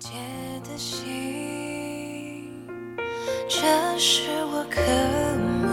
[0.00, 0.12] 纯洁
[0.62, 2.52] 的心，
[3.48, 3.58] 这
[3.98, 4.80] 是我渴
[5.60, 5.66] 慕，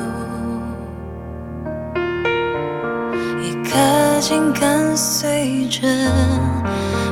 [3.43, 5.87] 一颗心跟随着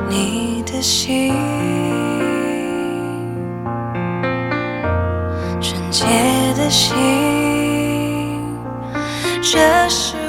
[0.10, 1.36] 你的心，
[5.62, 6.04] 纯洁
[6.56, 6.96] 的心，
[9.44, 10.23] 这是。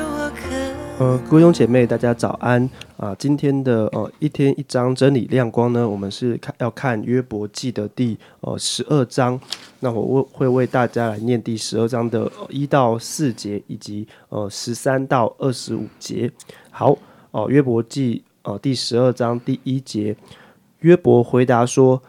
[0.97, 3.13] 呃，各位兄姐妹，大家早安啊！
[3.19, 9.39] 今天的呃一天一章真理亮光呢，我们是看要看约伯记的第呃十二章。
[9.81, 16.31] 那我为会为大家来念第十二章的一到四节，以及呃十三到二十五节。
[16.71, 16.97] 好
[17.33, 20.15] 哦、约伯记呃第十二章第一节，
[20.79, 22.01] 约伯回答说：“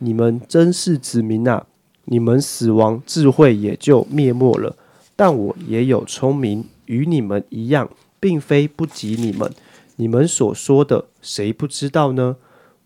[0.00, 1.66] 你们真是子民啊！
[2.04, 4.76] 你们死亡，智慧也就灭没了。
[5.16, 7.88] 但我也有聪明，与你们一样。”
[8.24, 9.52] 并非不及你们，
[9.96, 12.36] 你们所说的，谁不知道呢？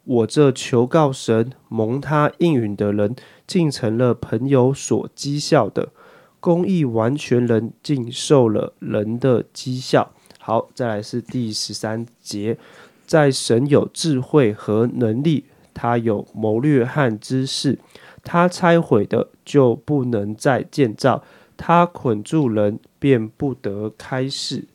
[0.02, 3.14] 我这求告神、蒙他应允的人，
[3.46, 5.92] 竟成了朋友所讥笑的；
[6.40, 10.10] 公义完全人，竟受了人的讥笑。
[10.40, 12.58] 好，再来是第十三节，
[13.06, 17.78] 在神有智慧和能力，他有谋略和知识，
[18.24, 21.22] 他拆毁的就不能再建造，
[21.56, 24.66] 他捆住人便不得开释。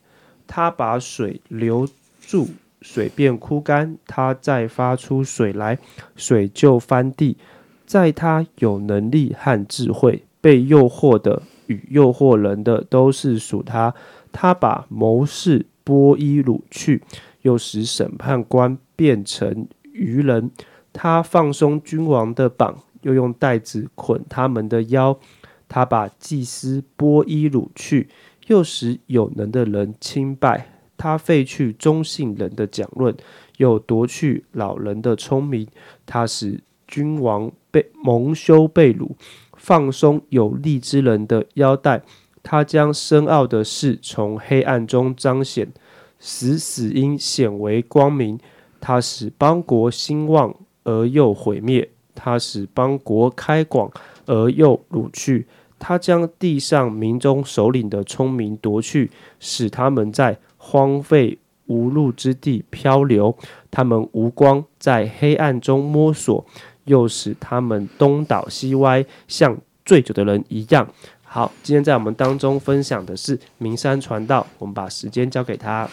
[0.56, 1.90] 他把水留
[2.22, 2.48] 住，
[2.80, 5.80] 水便枯干；他再发出水来，
[6.16, 7.36] 水就翻地。
[7.88, 13.96] 在他有能力和智慧，被诱惑的与诱惑人的都是属他。
[14.32, 17.02] 他把谋士波伊掳去，
[17.42, 20.52] 又使审判官变成愚人。
[20.94, 25.18] 他放松君王的绑，又用带子捆他们的腰。
[25.74, 28.08] 他把祭司剥衣掳去。
[28.46, 33.16] 又使有能的人轻拜，他废去忠信人的讲论，
[33.58, 35.68] 又夺去老人的聪明。
[36.06, 39.16] 他使君王被蒙羞被辱，
[39.58, 42.04] 放松有力之人的腰带。
[42.44, 45.72] 他将深奥的事从黑暗中彰显，
[46.20, 48.38] 使死因显为光明。
[48.80, 50.54] 他使邦国兴旺
[50.84, 53.90] 而又毁灭，他使邦国开广
[54.28, 55.48] 而又掳去。
[55.80, 63.36] 他将地上民中首领的聪明夺去，使他们在荒废无路之地漂流；
[63.70, 66.46] 他们无光，在黑暗中摸索，
[66.86, 70.88] 又使他们东倒西歪，像醉酒的人一样。
[71.22, 75.90] 好，今天在我们当中分享的是名山传道，我们把时间交给他。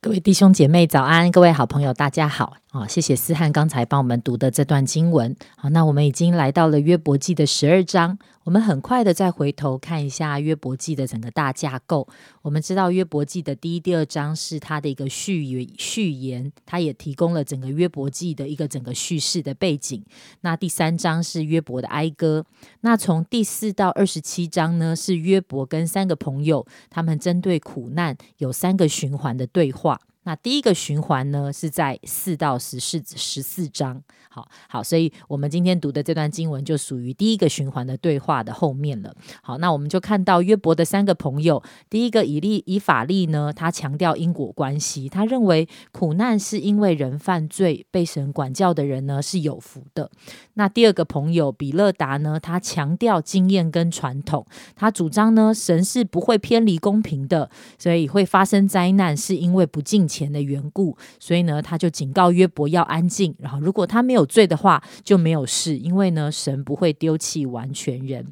[0.00, 2.88] 各位弟兄姐妹早安，各位好朋友大家好啊！
[2.88, 5.36] 谢谢思翰刚才帮我们读的这段经文。
[5.56, 12.08] 好，那我们已经来到了约伯记的十二章，我们很快的再回头看一下约伯记的整个大架构。
[12.42, 20.04] 我们知道约伯记的第一、第二章是它的一个序言，序言，它也提供了整个约伯记的一个整个叙事的背景。
[20.40, 22.44] 那第三章是约伯的哀歌。
[22.80, 30.00] 那从第四到二十七章呢，是约伯跟三个朋友，他们针对苦难有三个循环的对话。
[30.24, 39.14] 那第一个循环呢，是在四到十四十四章，好好，所以我们今天读的这段经文就属于第一个循环的对话的后面了。
[39.42, 50.10] 好，那我们就看到约伯的三个朋友，第一个以利以法利呢，他强调因果关系，他认为苦难是因为人犯罪，被神管教的人呢是有福的。
[50.54, 68.24] 那第二个朋友比勒达呢，他强调经验跟传统，他主张呢神是不会偏离公平的，所以会发生灾难是因为不敬钱的缘故，所以呢他就警告约伯要安静，然后如果他没有罪的话就没有事，因为呢神不会丢弃完全人。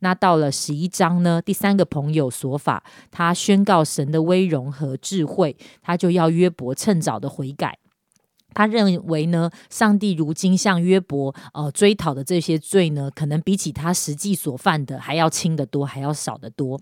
[0.00, 7.78] 那到了十一章呢，第三个朋友所法，他宣告神的威容和智慧，他就要约伯趁早的悔改。
[8.58, 16.80] 他认为呢，上帝如今向约伯呃追讨的这些罪呢，可能比起他实际所犯的还要轻得多，还要少得多。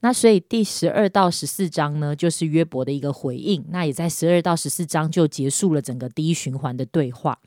[0.00, 3.64] 那所以第十二到十四章呢，就是约伯的一个回应。
[3.70, 7.38] 那也在十二到十四章就结束了整个第一循环的对话。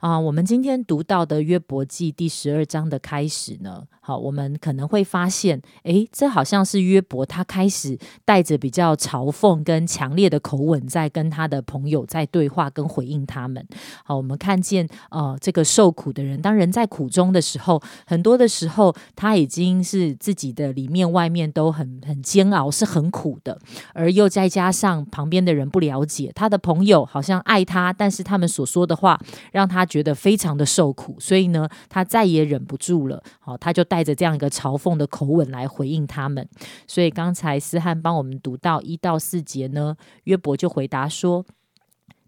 [0.00, 13.62] 啊，我们今天读到的约伯记第十二章的开始呢，好，我们可能会发现，诶，这好像是约伯他开始带着比较嘲讽跟强烈的口吻，在跟他的朋友在对话跟回应他们。
[14.02, 23.60] 好，我们看见，呃，这个受苦的人，当人在苦中的时候，很多的时候他已经是自己的里面外面都很很煎熬，是很苦的，
[23.92, 29.20] 而又再加上旁边的人不了解他的朋友，好像爱他，但是他们所说的话
[29.52, 29.86] 让他。
[29.90, 33.22] 觉得非常的受苦，所以呢，他再也忍不住了。
[33.40, 36.48] 好，他就带着这样一个嘲讽的口吻来回应他们。
[36.86, 41.44] 所以刚才思翰帮我们读到一到四节呢，约伯就回答说：“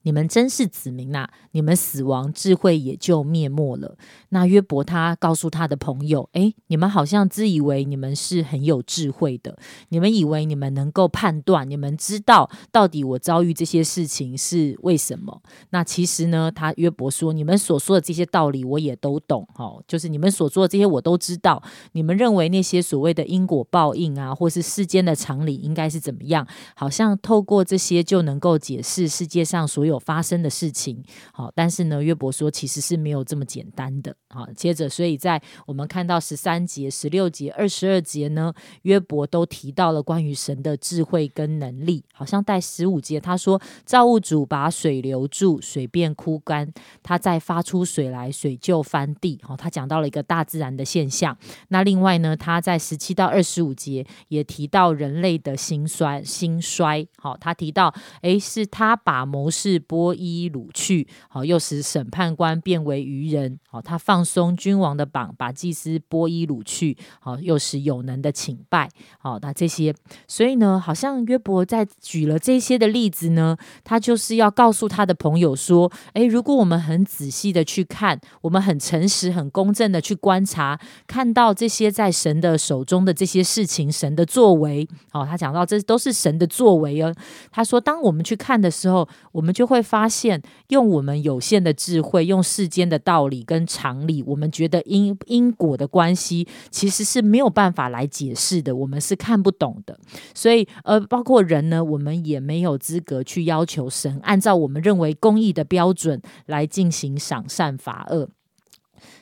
[0.02, 1.28] 你们真是子民呐！
[1.52, 3.96] 你们死亡，智慧也就灭没了。
[4.30, 9.56] 那约伯他告诉他的朋友：“诶，你们好像自以为你们是很有智慧的，
[9.90, 15.40] 你们以为你们能够判断，你们知道到底我遭遇这些事情是为什么？
[15.70, 21.62] 那其实呢，他约伯说：你们所说的这些道理我也都懂，哈，就是你们所说的这些我都知道。
[21.92, 26.46] 你们认为那些所谓的因果报应啊，或是世间的常理应该是怎么样？
[26.74, 38.52] 好像透过这些就能够解释世界上所有。”有发生的事情，好，但是呢，约伯说其实是没有这么简单的，好，接着，所以在我们看到十三节、十六节、二十二节呢，
[38.82, 46.72] 约伯都提到了关于神的智慧跟能力，好像在十五节他说，造物主把水留住，水便枯干，
[47.02, 51.36] 他再发出水来，水就翻地，好，他讲到了一个大自然的现象。
[51.68, 57.92] 那另外呢，他在十七到二十五节也提到人类的兴衰，兴衰，好，他提到，
[58.22, 59.81] 诶，是他把谋士。
[59.82, 68.88] 波伊掳去，好，又使审判官变为愚人，好，他放松君王的绑，把祭司波伊掳去，好，又使有能的请拜，
[69.18, 69.92] 好，那这些，
[70.28, 87.12] 所以呢，好像约伯在举了这些的例子呢，他就是要告诉他的朋友说，诶，如果我们很仔细的去看，我们很诚实、很公正的去观察，看到这些在神的手中的这些事情，神的作为，好，他讲到这都是神的作为哦。
[87.50, 89.71] 他说，当我们去看的时候，我们就。
[89.72, 99.98] 会发现，用我们有限的智慧，用世间的道理跟常理，我们觉得因因果的关系其实是没有办法来解释的，我们是看不懂的。
[100.34, 108.28] 所以，呃，包括人呢，我们也没有资格去要求神按照我们认为公义的标准来进行赏善罚恶。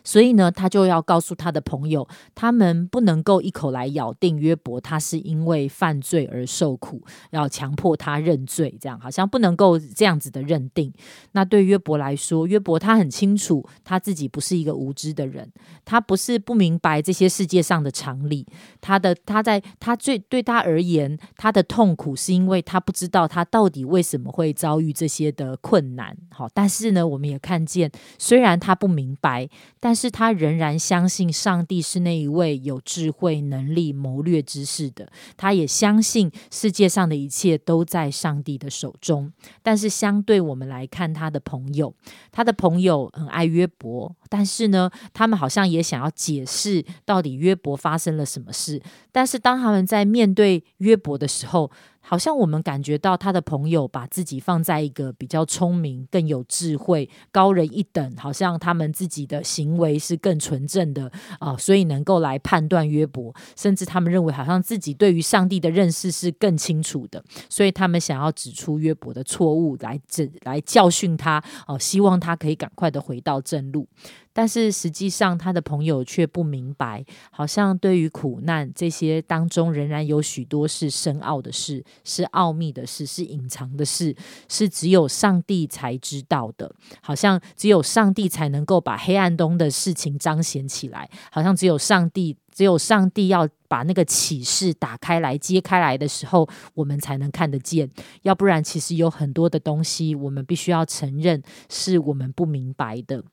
[0.05, 10.93] 所以呢，他就要告诉他的朋友，他们不能够一口来咬定约伯他是因为犯罪而受苦，要强迫他认罪，这样好像不能够这样子的认定。
[11.33, 15.51] 那对约伯来说，约伯他很清楚他自己不是一个无知的人，
[15.85, 18.47] 他不是不明白这些世界上的常理。
[18.81, 26.17] 他的他在他最对他而言，他的痛苦是因为他不知道他到底为什么会遭遇这些的困难。
[26.31, 29.49] 好，但是呢，我们也看见，虽然他不明白，
[29.79, 35.11] 但但是他仍然相信上帝是那一位有智慧、能力、谋略之士的。
[35.37, 39.33] 他也相信世界上的一切都在上帝的手中。
[39.65, 41.93] 但是相对我们来看，他的朋友，
[42.31, 48.81] 他的朋友很爱约伯，但是呢，他们好像也想要解释到底约伯发生了什么事。
[49.11, 51.69] 但是当他们在面对约伯的时候，
[52.03, 73.87] 好像我们感觉到他的朋友把自己放在一个比较聪明、更有智慧、高人一等，好像他们自己的行为是更纯正的啊，所以能够来判断约伯，甚至他们认为好像自己对于上帝的认识是更清楚的，所以他们想要指出约伯的错误，来指来教训他哦，希望他可以赶快的回到正路。
[74.33, 84.15] 但是实际上，他的朋友却不明白，好像对于苦难这些当中，仍然有许多是深奥的事，是奥秘的事，是隐藏的事，
[84.49, 86.73] 是只有上帝才知道的。
[87.03, 97.91] 好像只有上帝才能够把黑暗中的事情彰显起来，好像只有上帝，只有上帝要把那个启示打开来、揭开来的时候，我们才能看得见。
[98.23, 103.25] 要不然，其实有很多的东西，我们必须要承认是我们不明白的。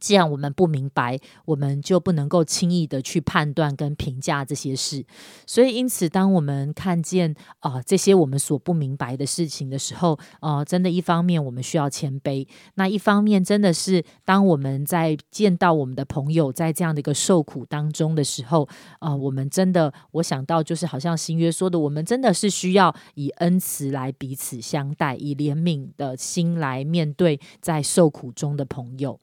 [0.00, 5.04] 既然我们不明白，我们就不能够轻易的去判断跟评价这些事。
[5.46, 29.20] 所以，因此，当我们看见啊这些我们所不明白的事情的时候，啊，真的，一方面我们需要谦卑；那一方面，真的是当我们在见到我们的朋友在这样的一个受苦当中的时候，啊，我们真的，我想到就是好像新约说的，我们真的是需要以恩慈来彼此相待，以怜悯的心来面对在受苦中的朋友。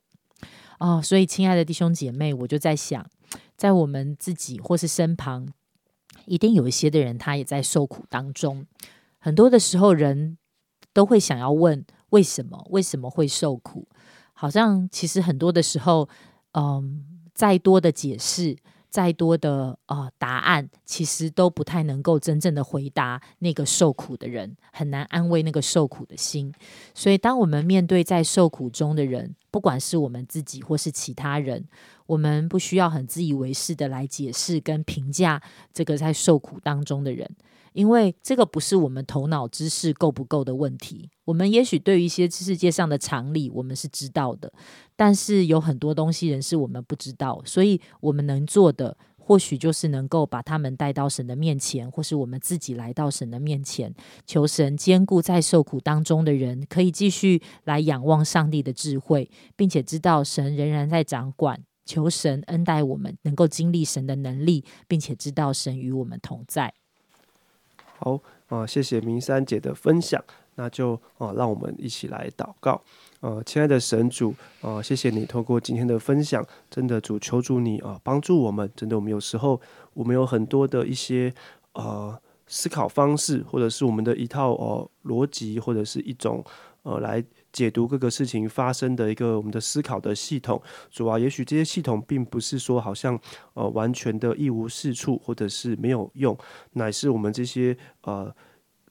[0.79, 3.05] 哦，所以亲爱的弟兄姐妹，我就在想，
[3.55, 5.47] 在我们自己或是身旁，
[6.25, 8.65] 一定有一些的人，他也在受苦当中。
[9.17, 10.37] 很多的时候，人
[10.93, 12.65] 都会想要问：为什么？
[12.69, 13.87] 为什么会受苦？
[14.33, 16.07] 好像其实很多的时候，
[16.53, 17.03] 嗯，
[17.33, 18.55] 再多的解释。
[18.89, 26.53] 再多的呃答案，其实都不太能够真正的回答那个受苦的人，很难安慰那个受苦的心。
[26.93, 31.65] 所以，当我们面对在受苦中的人，不管是我们自己或是其他人，
[32.05, 35.41] 我们不需要很自以为是的来解释跟评价
[35.73, 37.29] 这个在受苦当中的人。
[37.77, 44.51] 因为这个不是我们头脑知识够不够的问题，我们也许对于一些世界上的常理，我们是知道的，
[44.95, 48.97] 但是有很多东西人是我们不知道，所以我们能做的。
[49.19, 53.93] 或许就是能够把他们带到神的面前，或是我们自己来到神的面前，
[54.25, 61.61] 求神兼顾在受苦当中的人，可以继续来仰望上帝的智慧，并且知道神仍然在掌管。
[61.85, 66.73] 求神恩待我们，能够经历神的能力，并且知道神与我们同在。
[67.97, 70.23] 好啊，谢谢明山姐的分享。
[70.59, 72.81] 那就啊，让我们一起来祷告。
[73.19, 78.67] 呃，亲爱的神主，啊，谢谢你通过今天的分享，真的主求助你啊，帮助我们。
[78.75, 79.61] 真的，我们有时候
[79.93, 81.31] 我们有很多的一些
[81.73, 86.43] 呃思考方式，或者是我们的一套呃逻辑，或者是一种
[86.81, 90.61] 呃来解读各个事情发生的一个我们的思考的系统。
[90.89, 93.19] 主啊，也许这些系统并不是说好像
[93.53, 96.37] 呃完全的一无是处，或者是没有用，
[96.73, 98.33] 乃是我们这些呃。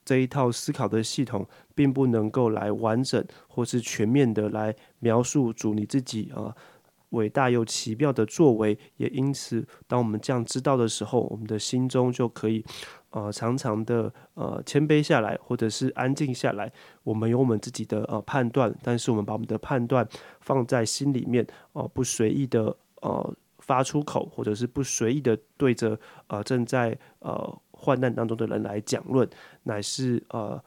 [0.08, 1.44] 这一套思考的系统，
[1.75, 6.54] 并不能够来完整或是全面的来描述主你自己啊
[7.08, 8.78] 伟大又奇妙的作为。
[8.98, 12.64] 也因此，当我们这样知道的时候，我们的心中就可以
[13.16, 16.70] 呃常常的呃谦卑下来，或者是安静下来。
[17.02, 20.06] 我们有我们自己的呃判断，但是我们把我们的判断
[20.40, 27.58] 放在心里面哦，不随意的呃发出口，或者是不随意的对着呃正在呃。
[27.78, 29.28] 患难当中的人来讲论，
[29.64, 30.58] 乃是呃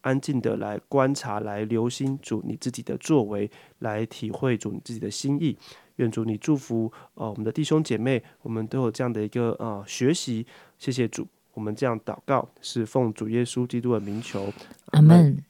[0.00, 3.48] 安静的来观察、来留心主你自己的作为，
[3.80, 5.56] 来体会主你自己的心意。
[5.96, 10.46] 愿主你祝福呃我们的弟兄姐妹，我们都有这样的一个呃学习。
[10.78, 14.52] 谢谢主，我们这样祷告是奉主耶稣基督的名求，
[14.90, 15.42] 阿门。